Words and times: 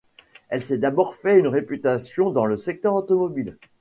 Elle 0.49 0.63
s'est 0.63 0.79
d'abord 0.79 1.13
fait 1.13 1.37
une 1.37 1.45
réputation 1.47 2.31
dans 2.31 2.45
le 2.47 2.57
secteur 2.57 2.95
automobile. 2.95 3.55